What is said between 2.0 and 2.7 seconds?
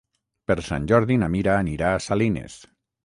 Salines.